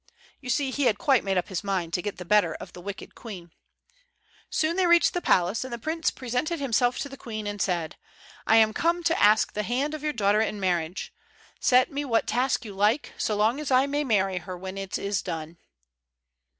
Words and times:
You 0.39 0.49
see, 0.49 0.71
he 0.71 0.85
had 0.85 0.97
quite 0.97 1.23
made 1.23 1.37
up 1.37 1.49
his 1.49 1.63
mind 1.63 1.93
to 1.93 2.01
get 2.01 2.17
the 2.17 2.25
better 2.25 2.55
of 2.55 2.73
the 2.73 2.81
wicked 2.81 3.13
queen. 3.13 3.51
Soon 4.49 4.75
they 4.75 4.87
reached 4.87 5.13
the 5.13 5.21
palace, 5.21 5.63
and 5.63 5.71
the 5.71 5.77
prince 5.77 6.09
presented 6.09 6.59
himself 6.59 6.97
to 7.01 7.07
the 7.07 7.15
queen, 7.17 7.45
and 7.45 7.61
said: 7.61 7.97
"I 8.47 8.55
am 8.55 8.73
come 8.73 9.03
to 9.03 9.21
ask 9.21 9.53
the 9.53 9.61
hand 9.61 9.93
of 9.93 10.01
your 10.01 10.11
daughter 10.13 10.41
in 10.41 10.59
marriage. 10.59 11.13
Set 11.59 11.91
me 11.91 12.03
what 12.03 12.25
task 12.25 12.65
you 12.65 12.73
like, 12.73 13.13
so 13.15 13.35
long 13.35 13.59
as 13.59 13.69
I 13.69 13.85
may 13.85 14.03
marry 14.03 14.39
her 14.39 14.57
when 14.57 14.75
it 14.75 14.97
is 14.97 15.21
done." 15.21 15.59